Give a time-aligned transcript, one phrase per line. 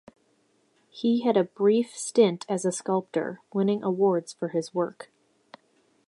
[0.89, 5.11] He had a brief stint as a sculptor, winning awards for his work.